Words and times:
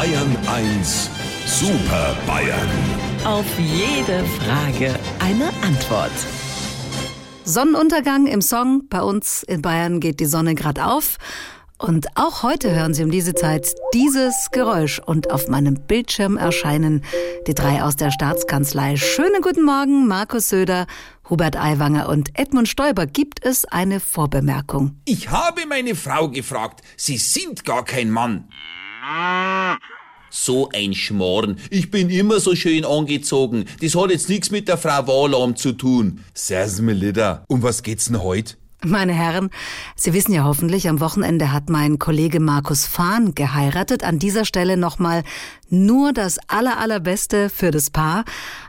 Bayern 0.00 0.34
1 0.46 1.10
Super 1.44 2.16
Bayern. 2.26 2.70
Auf 3.26 3.44
jede 3.58 4.24
Frage 4.24 4.98
eine 5.18 5.52
Antwort. 5.62 6.10
Sonnenuntergang 7.44 8.26
im 8.26 8.40
Song. 8.40 8.88
Bei 8.88 9.02
uns 9.02 9.42
in 9.42 9.60
Bayern 9.60 10.00
geht 10.00 10.20
die 10.20 10.24
Sonne 10.24 10.54
gerade 10.54 10.86
auf. 10.86 11.18
Und 11.76 12.06
auch 12.14 12.42
heute 12.42 12.74
hören 12.74 12.94
Sie 12.94 13.04
um 13.04 13.10
diese 13.10 13.34
Zeit 13.34 13.74
dieses 13.92 14.48
Geräusch 14.52 15.00
und 15.00 15.30
auf 15.30 15.48
meinem 15.48 15.74
Bildschirm 15.74 16.38
erscheinen 16.38 17.04
die 17.46 17.52
drei 17.52 17.82
aus 17.82 17.96
der 17.96 18.10
Staatskanzlei. 18.10 18.96
Schönen 18.96 19.42
guten 19.42 19.66
Morgen, 19.66 20.08
Markus 20.08 20.48
Söder, 20.48 20.86
Hubert 21.28 21.56
Aiwanger 21.56 22.08
und 22.08 22.38
Edmund 22.38 22.70
Stoiber. 22.70 23.06
Gibt 23.06 23.44
es 23.44 23.66
eine 23.66 24.00
Vorbemerkung? 24.00 24.98
Ich 25.04 25.28
habe 25.28 25.66
meine 25.68 25.94
Frau 25.94 26.30
gefragt. 26.30 26.80
Sie 26.96 27.18
sind 27.18 27.66
gar 27.66 27.84
kein 27.84 28.10
Mann. 28.10 28.48
So 30.30 30.68
ein 30.72 30.94
Schmoren. 30.94 31.58
Ich 31.70 31.90
bin 31.90 32.08
immer 32.08 32.38
so 32.38 32.54
schön 32.54 32.84
angezogen. 32.84 33.64
Das 33.80 33.94
hat 33.96 34.10
jetzt 34.10 34.28
nichts 34.28 34.50
mit 34.50 34.68
der 34.68 34.78
Frau 34.78 35.06
Wahlam 35.06 35.56
zu 35.56 35.72
tun. 35.72 36.24
Servus, 36.34 36.80
Melida. 36.80 37.44
Um 37.48 37.62
was 37.62 37.82
geht's 37.82 38.06
denn 38.06 38.22
heute? 38.22 38.54
Meine 38.82 39.12
Herren, 39.12 39.50
Sie 39.94 40.14
wissen 40.14 40.32
ja 40.32 40.44
hoffentlich, 40.44 40.88
am 40.88 41.00
Wochenende 41.00 41.52
hat 41.52 41.68
mein 41.68 41.98
Kollege 41.98 42.40
Markus 42.40 42.86
Fahn 42.86 43.34
geheiratet. 43.34 44.04
An 44.04 44.18
dieser 44.18 44.46
Stelle 44.46 44.78
nochmal 44.78 45.22
nur 45.68 46.14
das 46.14 46.38
aller, 46.48 46.78
allerbeste 46.78 47.50
für 47.50 47.70
das 47.72 47.90
Paar. 47.90 48.24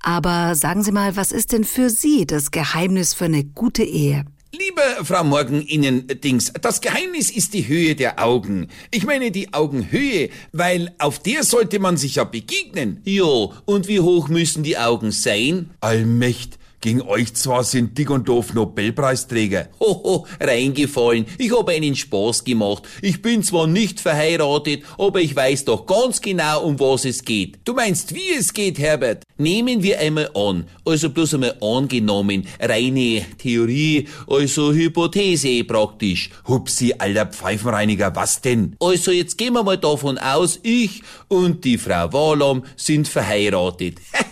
Aber 0.00 0.56
sagen 0.56 0.82
Sie 0.82 0.90
mal, 0.90 1.14
was 1.14 1.30
ist 1.30 1.52
denn 1.52 1.62
für 1.62 1.88
Sie 1.88 2.26
das 2.26 2.50
Geheimnis 2.50 3.14
für 3.14 3.26
eine 3.26 3.44
gute 3.44 3.84
Ehe? 3.84 4.24
Liebe 4.54 4.82
Frau 5.02 5.24
Morgen, 5.24 5.62
Ihnen 5.62 6.06
Dings, 6.08 6.52
das 6.60 6.82
Geheimnis 6.82 7.30
ist 7.30 7.54
die 7.54 7.66
Höhe 7.66 7.94
der 7.94 8.22
Augen. 8.22 8.68
Ich 8.90 9.06
meine 9.06 9.30
die 9.30 9.54
Augenhöhe, 9.54 10.28
weil 10.52 10.92
auf 10.98 11.18
der 11.18 11.42
sollte 11.42 11.78
man 11.78 11.96
sich 11.96 12.16
ja 12.16 12.24
begegnen. 12.24 13.00
Ja, 13.04 13.24
und 13.64 13.88
wie 13.88 14.00
hoch 14.00 14.28
müssen 14.28 14.62
die 14.62 14.76
Augen 14.76 15.10
sein? 15.10 15.70
Allmächt. 15.80 16.58
Gegen 16.82 17.02
euch 17.02 17.32
zwar 17.34 17.62
sind 17.62 17.96
dick 17.96 18.10
und 18.10 18.28
doof 18.28 18.54
Nobelpreisträger. 18.54 19.68
Hoho, 19.78 20.26
reingefallen. 20.40 21.26
Ich 21.38 21.56
habe 21.56 21.70
einen 21.70 21.94
Spaß 21.94 22.42
gemacht. 22.42 22.82
Ich 23.00 23.22
bin 23.22 23.44
zwar 23.44 23.68
nicht 23.68 24.00
verheiratet, 24.00 24.82
aber 24.98 25.20
ich 25.20 25.36
weiß 25.36 25.66
doch 25.66 25.86
ganz 25.86 26.20
genau, 26.20 26.64
um 26.64 26.80
was 26.80 27.04
es 27.04 27.24
geht. 27.24 27.60
Du 27.64 27.72
meinst, 27.72 28.12
wie 28.16 28.32
es 28.36 28.52
geht, 28.52 28.80
Herbert? 28.80 29.22
Nehmen 29.38 29.84
wir 29.84 30.00
einmal 30.00 30.30
an, 30.34 30.64
also 30.84 31.10
bloß 31.10 31.34
einmal 31.34 31.56
angenommen, 31.60 32.48
reine 32.60 33.26
Theorie, 33.38 34.08
also 34.26 34.72
Hypothese 34.72 35.62
praktisch. 35.62 36.30
Hupsi, 36.48 36.94
alter 36.98 37.26
Pfeifenreiniger, 37.26 38.14
was 38.16 38.40
denn? 38.40 38.74
Also 38.80 39.12
jetzt 39.12 39.38
gehen 39.38 39.54
wir 39.54 39.62
mal 39.62 39.78
davon 39.78 40.18
aus, 40.18 40.58
ich 40.64 41.02
und 41.28 41.64
die 41.64 41.78
Frau 41.78 42.12
Wahlam 42.12 42.64
sind 42.74 43.06
verheiratet. 43.06 43.98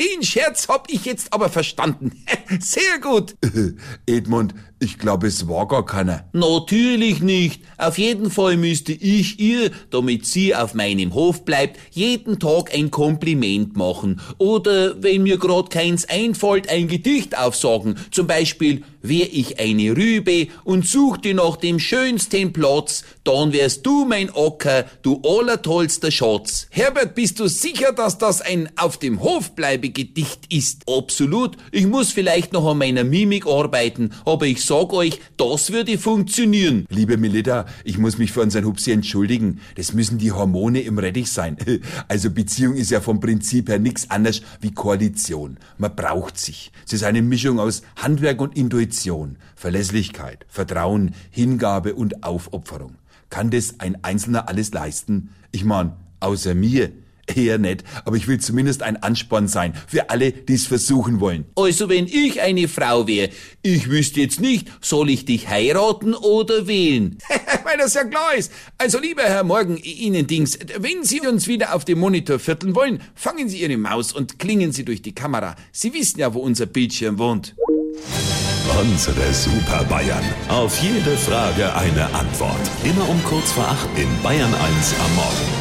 Den 0.00 0.22
Scherz 0.22 0.68
hab 0.68 0.90
ich 0.90 1.04
jetzt 1.04 1.32
aber 1.32 1.50
verstanden. 1.50 2.24
Sehr 2.58 2.98
gut. 3.00 3.36
Edmund, 4.06 4.54
ich 4.80 4.98
glaube, 4.98 5.26
es 5.26 5.46
war 5.46 5.68
gar 5.68 5.84
keiner. 5.84 6.24
Natürlich 6.32 7.20
nicht. 7.20 7.62
Auf 7.76 7.98
jeden 7.98 8.30
Fall 8.30 8.56
müsste 8.56 8.92
ich 8.92 9.38
ihr, 9.38 9.70
damit 9.90 10.24
sie 10.24 10.54
auf 10.54 10.72
meinem 10.74 11.12
Hof 11.12 11.44
bleibt, 11.44 11.78
jeden 11.90 12.38
Tag 12.38 12.74
ein 12.74 12.90
Kompliment 12.90 13.76
machen. 13.76 14.20
Oder, 14.38 15.02
wenn 15.02 15.22
mir 15.22 15.36
grad 15.36 15.70
keins 15.70 16.08
einfällt, 16.08 16.70
ein 16.70 16.88
Gedicht 16.88 17.36
aufsagen. 17.36 17.96
Zum 18.10 18.26
Beispiel, 18.26 18.82
wär 19.02 19.32
ich 19.32 19.58
eine 19.60 19.96
Rübe 19.96 20.48
und 20.64 20.86
suchte 20.86 21.34
nach 21.34 21.56
dem 21.56 21.78
schönsten 21.78 22.52
Platz, 22.52 23.04
dann 23.24 23.52
wärst 23.52 23.84
du 23.86 24.04
mein 24.04 24.30
Ocker, 24.30 24.86
du 25.02 25.20
allertollster 25.24 26.10
Schatz. 26.10 26.68
Herbert, 26.70 27.14
bist 27.14 27.40
du 27.40 27.48
sicher, 27.48 27.92
dass 27.92 28.18
das 28.18 28.40
ein 28.40 28.70
auf 28.76 28.98
dem 28.98 29.22
Hof 29.22 29.54
bleibe 29.54 29.90
Gedicht 29.90 30.52
ist? 30.52 30.82
Absolut. 30.88 31.56
Ich 31.72 31.86
muss 31.86 32.12
vielleicht 32.40 32.54
noch 32.54 32.70
an 32.70 32.78
meiner 32.78 33.04
Mimik 33.04 33.46
arbeiten, 33.46 34.12
aber 34.24 34.46
ich 34.46 34.64
sag 34.64 34.94
euch, 34.94 35.20
das 35.36 35.72
würde 35.72 35.98
funktionieren. 35.98 36.86
Liebe 36.88 37.18
Melita, 37.18 37.66
ich 37.84 37.98
muss 37.98 38.16
mich 38.16 38.32
für 38.32 38.40
unseren 38.40 38.64
Hupsi 38.64 38.92
entschuldigen. 38.92 39.60
Das 39.74 39.92
müssen 39.92 40.16
die 40.16 40.32
Hormone 40.32 40.80
im 40.80 40.98
Rettich 40.98 41.30
sein. 41.30 41.56
Also 42.08 42.30
Beziehung 42.30 42.76
ist 42.76 42.90
ja 42.90 43.00
vom 43.00 43.20
Prinzip 43.20 43.68
her 43.68 43.78
nichts 43.78 44.10
anderes 44.10 44.42
wie 44.60 44.72
Koalition. 44.72 45.58
Man 45.76 45.94
braucht 45.94 46.38
sich. 46.38 46.72
Es 46.86 46.92
ist 46.94 47.04
eine 47.04 47.20
Mischung 47.22 47.60
aus 47.60 47.82
Handwerk 47.96 48.40
und 48.40 48.56
Intuition, 48.56 49.36
Verlässlichkeit, 49.54 50.46
Vertrauen, 50.48 51.14
Hingabe 51.30 51.94
und 51.94 52.24
Aufopferung. 52.24 52.96
Kann 53.28 53.50
das 53.50 53.80
ein 53.80 54.02
Einzelner 54.02 54.48
alles 54.48 54.72
leisten? 54.72 55.30
Ich 55.52 55.64
mein, 55.64 55.92
außer 56.20 56.54
mir. 56.54 56.90
Eher 57.36 57.58
nicht, 57.58 57.84
aber 58.04 58.16
ich 58.16 58.28
will 58.28 58.40
zumindest 58.40 58.82
ein 58.82 59.02
Ansporn 59.02 59.48
sein 59.48 59.74
für 59.86 60.10
alle, 60.10 60.32
die 60.32 60.54
es 60.54 60.66
versuchen 60.66 61.20
wollen. 61.20 61.44
Also 61.56 61.88
wenn 61.88 62.06
ich 62.06 62.40
eine 62.40 62.68
Frau 62.68 63.06
wäre, 63.06 63.30
ich 63.62 63.88
wüsste 63.88 64.20
jetzt 64.20 64.40
nicht, 64.40 64.68
soll 64.80 65.10
ich 65.10 65.24
dich 65.24 65.48
heiraten 65.48 66.14
oder 66.14 66.66
wählen? 66.66 67.18
Weil 67.64 67.78
das 67.78 67.94
ja 67.94 68.04
klar 68.04 68.34
ist. 68.34 68.52
Also 68.78 68.98
lieber 68.98 69.22
Herr 69.22 69.44
Morgen, 69.44 69.76
Ihnen 69.76 70.26
Dings, 70.26 70.58
wenn 70.78 71.04
Sie 71.04 71.20
uns 71.20 71.46
wieder 71.46 71.74
auf 71.74 71.84
dem 71.84 71.98
Monitor 71.98 72.38
vierteln 72.38 72.74
wollen, 72.74 73.02
fangen 73.14 73.48
Sie 73.48 73.58
Ihre 73.62 73.76
Maus 73.76 74.12
und 74.12 74.38
klingen 74.38 74.72
Sie 74.72 74.84
durch 74.84 75.02
die 75.02 75.14
Kamera. 75.14 75.56
Sie 75.72 75.92
wissen 75.92 76.20
ja, 76.20 76.32
wo 76.34 76.40
unser 76.40 76.66
Bildschirm 76.66 77.18
wohnt. 77.18 77.54
Unsere 78.80 79.32
Super 79.34 79.84
Bayern. 79.84 80.24
Auf 80.48 80.80
jede 80.80 81.16
Frage 81.16 81.74
eine 81.74 82.06
Antwort. 82.14 82.70
Immer 82.84 83.08
um 83.08 83.22
kurz 83.24 83.52
vor 83.52 83.64
acht 83.64 83.88
in 83.96 84.08
Bayern 84.22 84.54
1 84.54 84.94
am 85.04 85.14
Morgen. 85.16 85.59